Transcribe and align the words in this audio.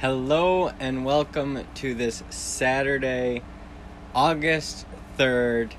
Hello 0.00 0.70
and 0.80 1.04
welcome 1.04 1.62
to 1.74 1.94
this 1.94 2.22
Saturday, 2.30 3.42
August 4.14 4.86
3rd, 5.18 5.72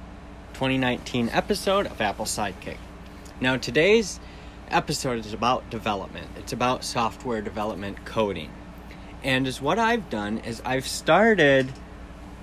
2019 0.53 1.29
episode 1.29 1.87
of 1.87 1.99
Apple 1.99 2.25
Sidekick. 2.25 2.77
Now, 3.39 3.57
today's 3.57 4.19
episode 4.69 5.25
is 5.25 5.33
about 5.33 5.67
development, 5.71 6.27
it's 6.37 6.53
about 6.53 6.83
software 6.83 7.41
development 7.41 8.05
coding. 8.05 8.51
And 9.23 9.47
as 9.47 9.59
what 9.59 9.79
I've 9.79 10.07
done 10.11 10.37
is 10.37 10.61
I've 10.63 10.85
started 10.85 11.71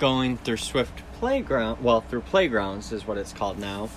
going 0.01 0.37
through 0.37 0.57
Swift 0.57 1.05
Playground, 1.21 1.81
well, 1.81 2.01
through 2.01 2.23
Playgrounds 2.23 2.91
is 2.91 3.07
what 3.07 3.19
it's 3.19 3.33
called 3.33 3.57
now. 3.57 3.89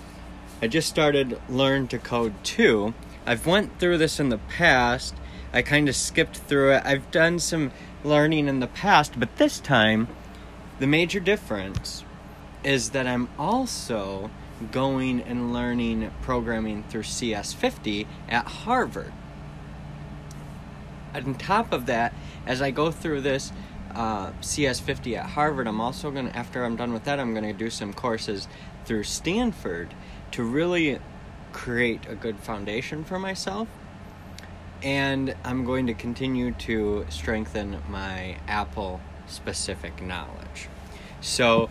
I 0.61 0.67
just 0.67 0.87
started 0.87 1.41
Learn 1.49 1.87
to 1.87 1.97
Code 1.97 2.35
2. 2.43 2.93
I've 3.25 3.47
went 3.47 3.79
through 3.79 3.97
this 3.97 4.19
in 4.19 4.29
the 4.29 4.37
past 4.37 5.15
I 5.53 5.61
kind 5.61 5.89
of 5.89 5.95
skipped 5.95 6.37
through 6.37 6.73
it. 6.73 6.83
I've 6.85 7.11
done 7.11 7.39
some 7.39 7.71
learning 8.03 8.47
in 8.47 8.59
the 8.59 8.67
past, 8.67 9.19
but 9.19 9.35
this 9.37 9.59
time, 9.59 10.07
the 10.79 10.87
major 10.87 11.19
difference 11.19 12.05
is 12.63 12.91
that 12.91 13.05
I'm 13.07 13.27
also 13.37 14.29
going 14.71 15.21
and 15.21 15.51
learning 15.51 16.11
programming 16.21 16.83
through 16.83 17.03
CS50 17.03 18.05
at 18.29 18.45
Harvard. 18.45 19.11
On 21.13 21.35
top 21.35 21.73
of 21.73 21.87
that, 21.87 22.13
as 22.45 22.61
I 22.61 22.71
go 22.71 22.91
through 22.91 23.21
this 23.21 23.51
uh, 23.93 24.31
CS50 24.41 25.17
at 25.17 25.31
Harvard, 25.31 25.67
I'm 25.67 25.81
also 25.81 26.11
going 26.11 26.29
to, 26.29 26.37
after 26.37 26.63
I'm 26.63 26.77
done 26.77 26.93
with 26.93 27.03
that, 27.03 27.19
I'm 27.19 27.33
going 27.33 27.45
to 27.45 27.53
do 27.53 27.69
some 27.69 27.91
courses 27.91 28.47
through 28.85 29.03
Stanford 29.03 29.93
to 30.31 30.43
really 30.43 30.99
create 31.51 32.07
a 32.07 32.15
good 32.15 32.39
foundation 32.39 33.03
for 33.03 33.19
myself 33.19 33.67
and 34.83 35.35
I'm 35.43 35.63
going 35.65 35.87
to 35.87 35.93
continue 35.93 36.51
to 36.51 37.05
strengthen 37.09 37.81
my 37.89 38.37
Apple 38.47 38.99
specific 39.27 40.01
knowledge. 40.01 40.67
So, 41.21 41.69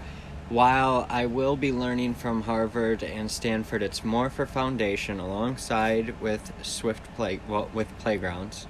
while 0.49 1.07
I 1.09 1.27
will 1.27 1.57
be 1.57 1.73
learning 1.73 2.15
from 2.15 2.43
Harvard 2.43 3.03
and 3.03 3.31
Stanford, 3.31 3.83
it's 3.83 4.05
more 4.05 4.31
for 4.31 4.47
foundation 4.47 5.21
alongside 5.21 6.21
with 6.21 6.53
Swift 6.63 7.05
Play 7.15 7.41
well 7.49 7.71
with 7.73 7.87
playgrounds. 7.99 8.67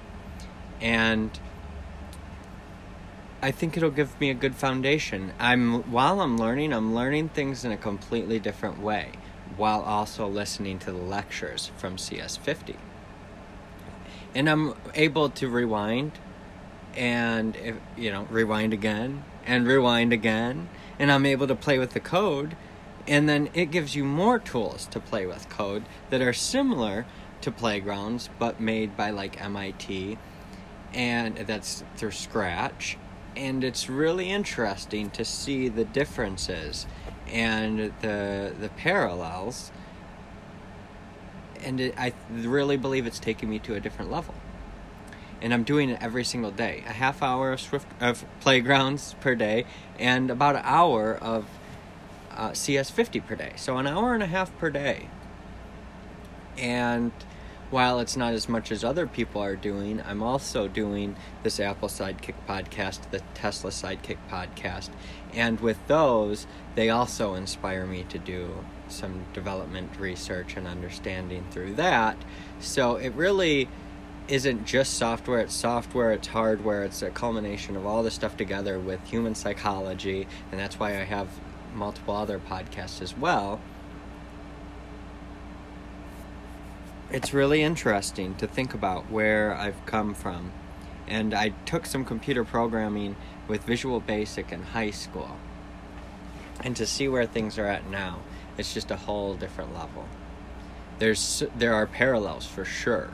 And 0.80 1.38
I 3.42 3.50
think 3.50 3.76
it'll 3.76 3.90
give 3.90 4.18
me 4.20 4.28
a 4.28 4.34
good 4.34 4.54
foundation. 4.54 5.32
I'm 5.38 5.90
while 5.90 6.20
I'm 6.20 6.36
learning, 6.36 6.72
I'm 6.74 6.94
learning 6.94 7.30
things 7.30 7.64
in 7.64 7.72
a 7.72 7.78
completely 7.78 8.38
different 8.38 8.80
way 8.80 9.12
while 9.56 9.80
also 9.80 10.26
listening 10.28 10.78
to 10.80 10.92
the 10.92 10.98
lectures 10.98 11.72
from 11.76 11.96
CS50 11.96 12.76
and 14.34 14.48
I'm 14.48 14.74
able 14.94 15.30
to 15.30 15.48
rewind 15.48 16.12
and 16.96 17.56
you 17.96 18.10
know 18.10 18.26
rewind 18.30 18.72
again 18.72 19.24
and 19.46 19.66
rewind 19.66 20.12
again. 20.12 20.68
And 20.98 21.10
I'm 21.10 21.26
able 21.26 21.46
to 21.46 21.54
play 21.54 21.78
with 21.78 21.92
the 21.92 22.00
code. 22.00 22.56
And 23.08 23.28
then 23.28 23.48
it 23.54 23.70
gives 23.70 23.96
you 23.96 24.04
more 24.04 24.38
tools 24.38 24.86
to 24.88 25.00
play 25.00 25.26
with 25.26 25.48
code 25.48 25.84
that 26.10 26.20
are 26.20 26.34
similar 26.34 27.06
to 27.40 27.50
playgrounds 27.50 28.28
but 28.38 28.60
made 28.60 28.96
by 28.96 29.10
like 29.10 29.40
MIT 29.40 30.18
and 30.92 31.36
that's 31.38 31.82
through 31.96 32.10
scratch. 32.10 32.98
And 33.34 33.64
it's 33.64 33.88
really 33.88 34.30
interesting 34.30 35.10
to 35.10 35.24
see 35.24 35.68
the 35.68 35.84
differences 35.84 36.86
and 37.26 37.92
the 38.02 38.52
the 38.58 38.68
parallels 38.76 39.72
and 41.64 41.80
it, 41.80 41.94
I 41.96 42.12
really 42.30 42.76
believe 42.76 43.06
it's 43.06 43.18
taking 43.18 43.48
me 43.48 43.58
to 43.60 43.74
a 43.74 43.80
different 43.80 44.10
level. 44.10 44.34
And 45.42 45.54
I'm 45.54 45.62
doing 45.62 45.90
it 45.90 46.02
every 46.02 46.24
single 46.24 46.50
day. 46.50 46.84
A 46.86 46.92
half 46.92 47.22
hour 47.22 47.52
of 47.52 47.60
Swift 47.60 47.86
of 48.00 48.24
playgrounds 48.40 49.14
per 49.20 49.34
day, 49.34 49.64
and 49.98 50.30
about 50.30 50.56
an 50.56 50.62
hour 50.64 51.14
of 51.14 51.46
uh, 52.32 52.50
CS50 52.50 53.26
per 53.26 53.34
day. 53.34 53.52
So 53.56 53.78
an 53.78 53.86
hour 53.86 54.14
and 54.14 54.22
a 54.22 54.26
half 54.26 54.56
per 54.58 54.70
day. 54.70 55.08
And 56.58 57.12
while 57.70 58.00
it's 58.00 58.16
not 58.16 58.32
as 58.32 58.48
much 58.48 58.72
as 58.72 58.82
other 58.82 59.06
people 59.06 59.40
are 59.40 59.56
doing, 59.56 60.02
I'm 60.02 60.22
also 60.22 60.66
doing 60.66 61.16
this 61.42 61.60
Apple 61.60 61.88
Sidekick 61.88 62.34
podcast, 62.48 63.10
the 63.10 63.20
Tesla 63.34 63.70
Sidekick 63.70 64.18
podcast. 64.28 64.90
And 65.32 65.60
with 65.60 65.78
those, 65.86 66.46
they 66.74 66.90
also 66.90 67.34
inspire 67.34 67.86
me 67.86 68.04
to 68.08 68.18
do 68.18 68.64
some 68.88 69.24
development 69.32 69.90
research 69.98 70.56
and 70.56 70.66
understanding 70.66 71.46
through 71.50 71.74
that. 71.74 72.16
So 72.58 72.96
it 72.96 73.14
really 73.14 73.68
isn't 74.26 74.64
just 74.64 74.94
software, 74.94 75.40
it's 75.40 75.54
software, 75.54 76.12
it's 76.12 76.28
hardware, 76.28 76.84
it's 76.84 77.02
a 77.02 77.10
culmination 77.10 77.76
of 77.76 77.86
all 77.86 78.02
this 78.02 78.14
stuff 78.14 78.36
together 78.36 78.78
with 78.78 79.04
human 79.08 79.34
psychology, 79.34 80.26
and 80.50 80.60
that's 80.60 80.78
why 80.78 80.90
I 80.90 81.04
have 81.04 81.28
multiple 81.74 82.16
other 82.16 82.38
podcasts 82.38 83.00
as 83.02 83.16
well. 83.16 83.60
It's 87.12 87.34
really 87.34 87.62
interesting 87.62 88.34
to 88.36 88.46
think 88.46 88.72
about 88.72 89.10
where 89.10 89.54
I've 89.54 89.84
come 89.86 90.14
from. 90.14 90.52
And 91.08 91.34
I 91.34 91.48
took 91.66 91.86
some 91.86 92.04
computer 92.04 92.44
programming 92.44 93.16
with 93.48 93.64
Visual 93.64 93.98
Basic 94.00 94.52
in 94.52 94.62
high 94.62 94.92
school. 94.92 95.36
And 96.62 96.76
to 96.76 96.86
see 96.86 97.08
where 97.08 97.26
things 97.26 97.58
are 97.58 97.66
at 97.66 97.88
now 97.90 98.20
it's 98.60 98.74
just 98.74 98.90
a 98.90 98.96
whole 98.96 99.34
different 99.34 99.74
level. 99.74 100.06
There's 100.98 101.42
there 101.56 101.74
are 101.74 101.86
parallels 101.86 102.46
for 102.46 102.64
sure, 102.64 103.10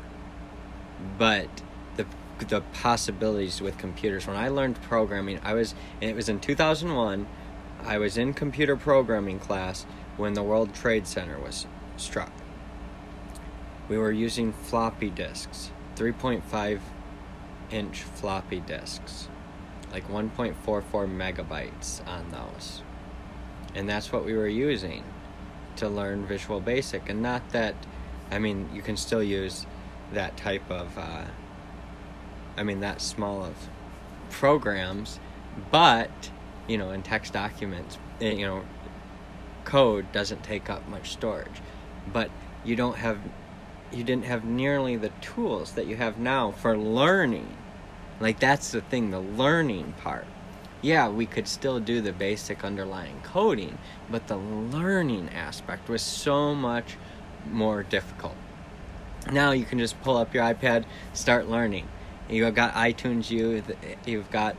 but 1.17 1.49
the 1.97 2.05
the 2.39 2.63
possibilities 2.73 3.61
with 3.61 3.79
computers. 3.79 4.27
When 4.27 4.37
I 4.37 4.49
learned 4.49 4.83
programming, 4.83 5.39
I 5.45 5.55
was 5.55 5.75
it 6.01 6.17
was 6.17 6.29
in 6.29 6.41
2001. 6.41 7.27
I 7.85 7.99
was 7.99 8.17
in 8.19 8.35
computer 8.35 8.77
programming 8.77 9.39
class 9.39 9.87
when 10.17 10.35
the 10.35 10.43
World 10.43 10.75
Trade 10.75 11.07
Center 11.07 11.39
was 11.39 11.67
struck. 11.97 12.33
We 13.89 13.99
were 13.99 14.13
using 14.13 14.53
floppy 14.53 15.11
disks, 15.11 15.71
3.5 15.97 16.81
inch 17.71 18.03
floppy 18.03 18.61
disks, 18.61 19.29
like 19.93 20.09
1.44 20.09 20.55
megabytes 20.93 22.07
on 22.07 22.31
those. 22.31 22.83
And 23.75 23.89
that's 23.89 24.13
what 24.13 24.25
we 24.25 24.35
were 24.35 24.49
using 24.49 25.05
to 25.77 25.89
learn 25.89 26.27
Visual 26.27 26.61
Basic, 26.61 27.09
and 27.09 27.23
not 27.23 27.51
that, 27.51 27.75
I 28.31 28.39
mean, 28.39 28.69
you 28.73 28.83
can 28.83 28.97
still 28.97 29.23
use 29.23 29.67
that 30.13 30.37
type 30.37 30.69
of, 30.71 30.97
uh, 30.97 31.25
I 32.57 32.63
mean, 32.63 32.81
that 32.81 33.01
small 33.01 33.45
of 33.45 33.69
programs, 34.31 35.21
but 35.71 36.31
you 36.67 36.79
know, 36.79 36.91
in 36.91 37.03
text 37.03 37.33
documents, 37.33 37.99
eh, 38.21 38.33
you 38.33 38.47
know, 38.47 38.65
code 39.65 40.11
doesn't 40.13 40.43
take 40.43 40.69
up 40.71 40.87
much 40.89 41.13
storage, 41.13 41.61
but 42.13 42.31
you 42.65 42.77
don't 42.77 42.97
have, 42.97 43.19
you 43.97 44.05
didn't 44.05 44.27
have 44.27 44.45
nearly 44.45 44.97
the 44.97 45.11
tools 45.21 45.73
that 45.73 45.87
you 45.87 45.97
have 45.97 46.19
now 46.19 46.51
for 46.51 46.77
learning. 46.77 47.57
Like 48.21 48.39
that's 48.39 48.71
the 48.71 48.81
thing, 48.81 49.11
the 49.11 49.21
learning 49.21 49.95
part 50.03 50.27
yeah, 50.83 51.09
we 51.09 51.27
could 51.27 51.49
still 51.49 51.81
do 51.81 52.01
the 52.01 52.13
basic 52.13 52.65
underlying 52.65 53.21
coding, 53.23 53.79
but 54.11 54.29
the 54.29 54.37
learning 54.37 55.31
aspect 55.31 55.89
was 55.89 56.03
so 56.03 56.55
much 56.55 56.97
more 57.51 57.83
difficult. 57.83 58.37
Now 59.33 59.51
you 59.53 59.65
can 59.65 59.79
just 59.79 60.01
pull 60.03 60.17
up 60.17 60.33
your 60.35 60.45
iPad, 60.45 60.85
start 61.13 61.49
learning. 61.49 61.89
You've 62.29 62.55
got 62.55 62.75
iTunes 62.75 63.31
U, 63.31 63.63
you've 64.05 64.31
got 64.31 64.57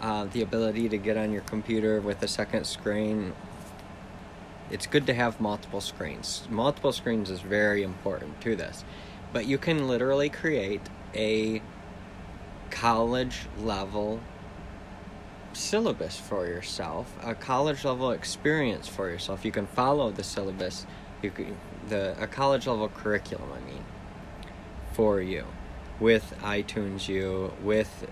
uh, 0.00 0.24
the 0.24 0.42
ability 0.42 0.88
to 0.88 0.98
get 0.98 1.16
on 1.16 1.32
your 1.32 1.42
computer 1.42 2.00
with 2.00 2.22
a 2.22 2.28
second 2.28 2.66
screen. 2.66 3.32
It's 4.70 4.86
good 4.86 5.06
to 5.06 5.14
have 5.14 5.40
multiple 5.40 5.80
screens. 5.80 6.46
Multiple 6.48 6.92
screens 6.92 7.30
is 7.30 7.40
very 7.40 7.82
important 7.82 8.40
to 8.42 8.54
this. 8.54 8.84
But 9.32 9.46
you 9.46 9.58
can 9.58 9.88
literally 9.88 10.28
create 10.28 10.82
a 11.14 11.60
college 12.70 13.46
level 13.58 14.20
syllabus 15.52 16.18
for 16.18 16.46
yourself, 16.46 17.12
a 17.22 17.34
college 17.34 17.84
level 17.84 18.12
experience 18.12 18.86
for 18.86 19.10
yourself. 19.10 19.44
You 19.44 19.52
can 19.52 19.66
follow 19.66 20.10
the 20.10 20.22
syllabus, 20.22 20.86
you 21.22 21.30
can, 21.30 21.56
the 21.88 22.20
a 22.22 22.26
college 22.26 22.66
level 22.66 22.88
curriculum. 22.88 23.50
I 23.52 23.60
mean, 23.60 23.84
for 24.92 25.20
you, 25.20 25.46
with 25.98 26.34
iTunes 26.42 27.08
U, 27.08 27.52
with 27.62 28.08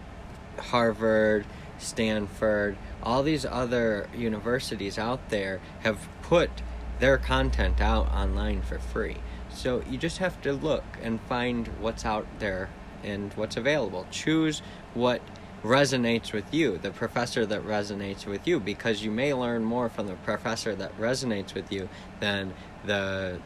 Harvard, 0.58 1.46
Stanford, 1.78 2.76
all 3.02 3.22
these 3.22 3.46
other 3.46 4.08
universities 4.16 4.98
out 4.98 5.28
there 5.28 5.60
have 5.80 6.08
put 6.28 6.50
their 6.98 7.16
content 7.16 7.80
out 7.80 8.06
online 8.12 8.60
for 8.60 8.78
free. 8.78 9.16
So 9.50 9.82
you 9.88 9.96
just 9.96 10.18
have 10.18 10.40
to 10.42 10.52
look 10.52 10.84
and 11.02 11.20
find 11.22 11.68
what's 11.80 12.04
out 12.04 12.26
there 12.38 12.68
and 13.02 13.32
what's 13.32 13.56
available. 13.56 14.06
Choose 14.10 14.60
what 14.92 15.22
resonates 15.64 16.32
with 16.32 16.52
you, 16.52 16.76
the 16.76 16.90
professor 16.90 17.46
that 17.46 17.62
resonates 17.64 18.26
with 18.26 18.46
you, 18.46 18.60
because 18.60 19.02
you 19.02 19.10
may 19.10 19.32
learn 19.32 19.64
more 19.64 19.88
from 19.88 20.06
the 20.06 20.14
professor 20.16 20.74
that 20.74 20.96
resonates 20.98 21.54
with 21.54 21.72
you 21.72 21.88
than 22.20 22.52
the 22.84 23.40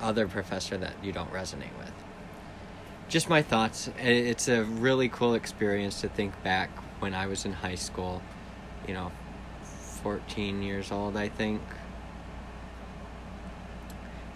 other 0.00 0.28
professor 0.28 0.76
that 0.76 0.94
you 1.02 1.10
don't 1.10 1.32
resonate 1.32 1.76
with. 1.78 1.92
just 3.08 3.28
my 3.28 3.42
thoughts. 3.42 3.90
It's 3.98 4.48
a 4.48 4.64
really 4.64 5.08
cool 5.08 5.34
experience 5.34 6.00
to 6.00 6.08
think 6.08 6.42
back 6.42 6.70
when 7.00 7.14
I 7.14 7.26
was 7.26 7.44
in 7.44 7.52
high 7.52 7.76
school, 7.76 8.22
you 8.86 8.94
know, 8.94 9.12
14 10.02 10.62
years 10.62 10.90
old, 10.90 11.16
I 11.16 11.28
think. 11.28 11.60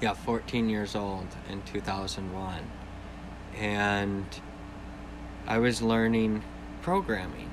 Yeah, 0.00 0.14
14 0.14 0.70
years 0.70 0.97
old 0.97 1.26
in 1.50 1.61
2001. 1.62 2.70
And 3.58 4.25
I 5.47 5.58
was 5.58 5.82
learning 5.82 6.43
programming. 6.81 7.50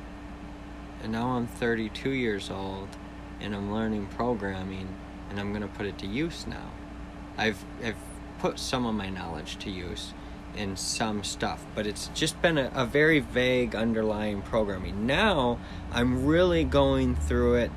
And 1.04 1.12
now 1.12 1.32
I'm 1.32 1.48
32 1.48 2.12
years 2.12 2.50
old 2.50 2.88
and 3.42 3.54
I'm 3.54 3.74
learning 3.74 4.08
programming 4.16 4.96
and 5.30 5.42
I'm 5.42 5.50
going 5.50 5.62
to 5.62 5.68
put 5.68 5.88
it 5.88 5.98
to 5.98 6.08
use 6.08 6.48
now. 6.48 6.72
I've, 7.38 7.64
I've 7.84 7.98
put 8.40 8.60
some 8.60 8.86
of 8.86 8.96
my 8.96 9.10
knowledge 9.10 9.58
to 9.58 9.70
use 9.70 10.14
in 10.56 10.78
some 10.78 11.26
stuff, 11.26 11.66
but 11.76 11.86
it's 11.86 12.08
just 12.14 12.42
been 12.42 12.58
a, 12.58 12.72
a 12.74 12.86
very 12.86 13.20
vague 13.20 13.76
underlying 13.76 14.42
programming. 14.42 15.06
Now 15.06 15.60
I'm 15.92 16.26
really 16.26 16.64
going 16.64 17.16
through 17.16 17.56
it. 17.56 17.72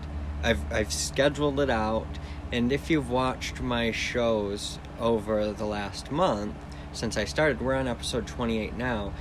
I've, 0.44 0.72
I've 0.72 0.92
scheduled 0.92 1.58
it 1.58 1.70
out, 1.70 2.06
and 2.52 2.72
if 2.72 2.90
you've 2.90 3.10
watched 3.10 3.60
my 3.60 3.92
shows 3.92 4.78
over 4.98 5.52
the 5.52 5.64
last 5.64 6.10
month, 6.10 6.54
since 6.92 7.16
I 7.16 7.24
started, 7.24 7.60
we're 7.60 7.76
on 7.76 7.86
episode 7.86 8.26
28 8.26 8.76
now. 8.76 9.12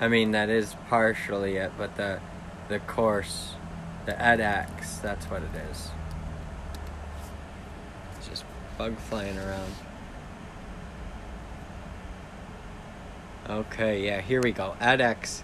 I 0.00 0.08
mean, 0.08 0.32
that 0.32 0.48
is 0.48 0.74
partially 0.88 1.56
it, 1.56 1.72
but 1.76 1.96
the 1.96 2.20
the 2.68 2.78
course, 2.80 3.54
the 4.06 4.12
edX, 4.12 5.00
that's 5.00 5.26
what 5.26 5.42
it 5.42 5.50
is. 5.70 5.88
Bug 8.78 8.96
flying 8.96 9.36
around. 9.36 9.74
Okay, 13.50 14.04
yeah, 14.04 14.20
here 14.20 14.40
we 14.40 14.52
go. 14.52 14.76
edX 14.80 15.42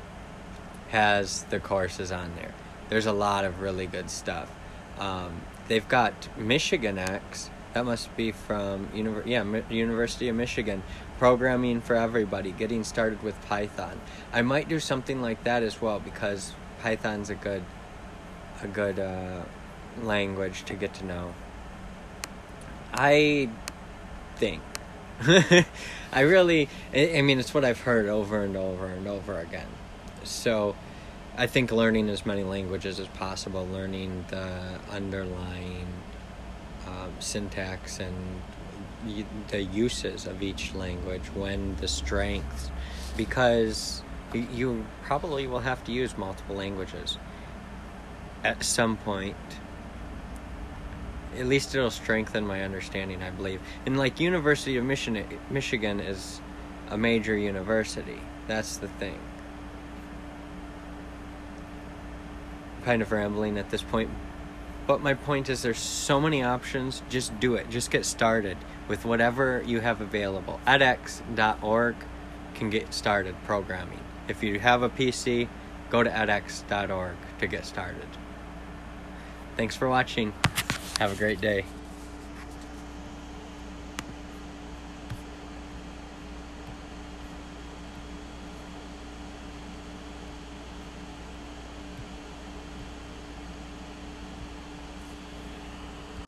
has 0.90 1.42
the 1.44 1.58
courses 1.58 2.12
on 2.12 2.32
there. 2.36 2.54
There's 2.88 3.06
a 3.06 3.12
lot 3.12 3.44
of 3.44 3.60
really 3.60 3.86
good 3.86 4.08
stuff. 4.08 4.52
Um, 4.98 5.40
they've 5.66 5.88
got 5.88 6.28
Michigan 6.38 6.96
X. 6.98 7.50
That 7.72 7.84
must 7.84 8.16
be 8.16 8.30
from 8.30 8.86
Univer- 8.88 9.26
yeah, 9.26 9.42
Mi- 9.42 9.64
University 9.68 10.28
of 10.28 10.36
Michigan 10.36 10.84
programming 11.18 11.80
for 11.80 11.96
everybody, 11.96 12.52
getting 12.52 12.84
started 12.84 13.22
with 13.22 13.40
Python. 13.46 14.00
I 14.32 14.42
might 14.42 14.68
do 14.68 14.78
something 14.78 15.20
like 15.20 15.42
that 15.42 15.64
as 15.64 15.82
well 15.82 15.98
because 15.98 16.52
Python's 16.82 17.30
a 17.30 17.34
good 17.34 17.64
a 18.62 18.68
good 18.68 19.00
uh, 19.00 19.42
language 20.02 20.64
to 20.64 20.74
get 20.74 20.94
to 20.94 21.04
know. 21.04 21.34
I 22.94 23.50
think 24.36 24.62
I 26.12 26.20
really 26.20 26.68
I 26.94 27.22
mean 27.22 27.40
it's 27.40 27.52
what 27.52 27.64
I've 27.64 27.80
heard 27.80 28.06
over 28.06 28.42
and 28.42 28.56
over 28.56 28.86
and 28.86 29.06
over 29.08 29.38
again. 29.38 29.68
So 30.22 30.76
I 31.36 31.48
think 31.48 31.72
learning 31.72 32.08
as 32.08 32.24
many 32.24 32.44
languages 32.44 33.00
as 33.00 33.08
possible, 33.08 33.66
learning 33.66 34.24
the 34.28 34.78
underlying 34.90 35.88
um, 36.86 37.12
syntax 37.18 37.98
and 37.98 38.40
the 39.48 39.62
uses 39.62 40.26
of 40.26 40.42
each 40.42 40.74
language 40.74 41.26
when 41.34 41.76
the 41.76 41.88
strengths 41.88 42.70
because 43.16 44.02
you 44.32 44.86
probably 45.02 45.46
will 45.46 45.60
have 45.60 45.84
to 45.84 45.92
use 45.92 46.16
multiple 46.16 46.56
languages 46.56 47.18
at 48.42 48.62
some 48.62 48.96
point 48.96 49.36
at 51.36 51.46
least 51.46 51.74
it'll 51.74 51.90
strengthen 51.90 52.46
my 52.46 52.62
understanding 52.62 53.22
i 53.22 53.30
believe 53.30 53.60
and 53.86 53.96
like 53.96 54.20
university 54.20 54.76
of 54.76 54.84
michigan 54.84 55.26
michigan 55.50 56.00
is 56.00 56.40
a 56.90 56.98
major 56.98 57.36
university 57.36 58.20
that's 58.46 58.76
the 58.78 58.88
thing 58.88 59.18
kind 62.84 63.00
of 63.00 63.10
rambling 63.10 63.56
at 63.58 63.70
this 63.70 63.82
point 63.82 64.10
but 64.86 65.00
my 65.00 65.14
point 65.14 65.48
is, 65.48 65.62
there's 65.62 65.78
so 65.78 66.20
many 66.20 66.42
options. 66.42 67.02
Just 67.08 67.38
do 67.40 67.54
it. 67.54 67.70
Just 67.70 67.90
get 67.90 68.04
started 68.04 68.58
with 68.86 69.04
whatever 69.04 69.62
you 69.64 69.80
have 69.80 70.00
available. 70.00 70.60
edX.org 70.66 71.96
can 72.54 72.70
get 72.70 72.92
started 72.92 73.34
programming. 73.46 74.00
If 74.28 74.42
you 74.42 74.60
have 74.60 74.82
a 74.82 74.90
PC, 74.90 75.48
go 75.90 76.02
to 76.02 76.10
edX.org 76.10 77.16
to 77.38 77.46
get 77.46 77.64
started. 77.64 78.08
Thanks 79.56 79.74
for 79.74 79.88
watching. 79.88 80.32
Have 80.98 81.12
a 81.12 81.16
great 81.16 81.40
day. 81.40 81.64